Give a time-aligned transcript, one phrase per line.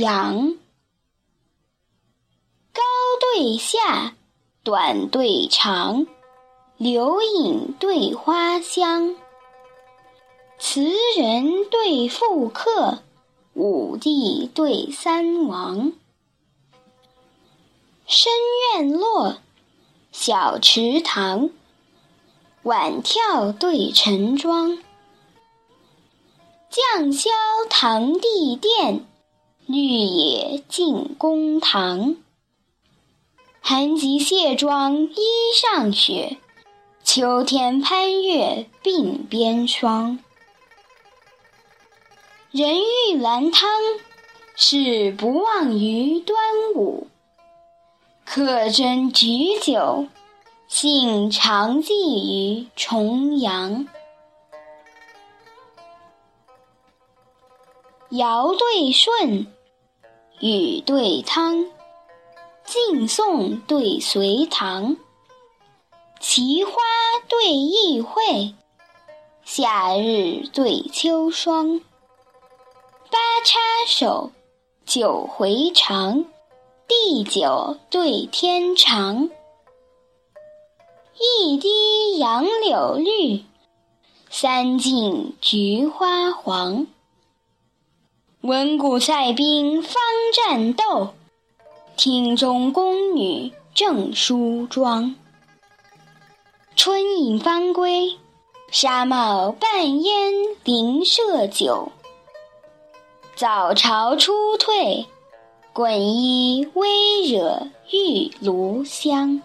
[0.00, 0.56] 杨。
[2.72, 2.80] 高
[3.20, 4.14] 对下，
[4.62, 6.06] 短对长，
[6.78, 9.14] 柳影对花香。
[10.58, 13.00] 词人对赋客，
[13.52, 15.92] 武帝对三王。
[18.06, 18.32] 深
[18.72, 19.36] 院落，
[20.12, 21.50] 小池塘，
[22.62, 24.78] 晚眺对晨妆。
[26.70, 27.28] 绛霄
[27.68, 29.06] 堂棣殿，
[29.72, 32.16] 绿野进宫堂。
[33.60, 35.16] 寒极卸妆衣
[35.54, 36.38] 上雪，
[37.04, 40.18] 秋天攀月鬓边霜。
[42.50, 43.70] 人欲兰汤，
[44.56, 46.36] 事不忘于端
[46.74, 47.06] 午。
[48.24, 50.08] 客斟菊酒，
[50.66, 53.86] 兴常寄于重阳。
[58.08, 59.46] 尧对舜，
[60.40, 61.66] 雨对汤，
[62.64, 64.96] 晋宋对隋唐。
[66.18, 66.72] 奇花
[67.28, 68.54] 对异卉，
[69.44, 71.82] 夏日对秋霜。
[73.10, 74.32] 八叉手，
[74.86, 76.24] 九回肠，
[76.88, 79.28] 地久对天长。
[81.18, 83.44] 一滴杨柳绿，
[84.30, 86.86] 三径菊花黄。
[88.42, 89.92] 闻鼓塞兵方
[90.34, 91.12] 战斗，
[91.94, 95.14] 厅中宫女正梳妆。
[96.74, 98.18] 春饮方归，
[98.70, 100.32] 纱帽半烟
[100.64, 101.92] 邻舍酒。
[103.36, 105.06] 早朝初退，
[105.74, 109.42] 滚衣微惹玉炉香。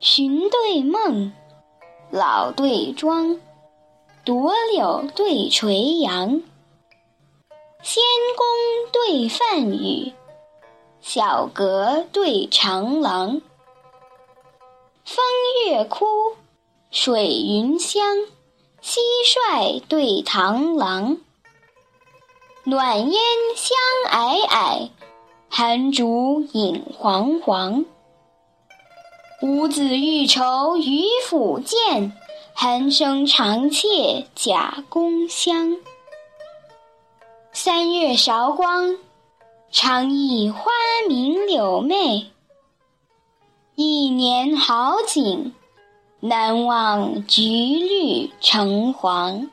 [0.00, 1.32] 寻对梦，
[2.10, 3.40] 老对庄，
[4.24, 6.42] 夺柳对垂杨。
[7.82, 8.04] 仙
[8.36, 8.46] 宫
[8.92, 10.12] 对梵宇，
[11.00, 13.42] 小阁对长廊。
[15.04, 15.24] 风
[15.66, 16.06] 月枯，
[16.92, 18.18] 水云香。
[18.80, 21.18] 蟋蟀对螳螂，
[22.64, 23.20] 暖烟
[23.56, 23.76] 香
[24.08, 24.90] 霭霭，
[25.48, 27.84] 寒竹影煌煌。
[29.40, 32.12] 五子欲酬于府见，
[32.54, 35.76] 寒声长怯甲宫香。
[37.52, 38.98] 三月韶光，
[39.70, 40.70] 常忆花
[41.08, 42.30] 明柳媚。
[43.74, 45.52] 一年好景。
[46.24, 49.50] 难忘菊绿橙黄。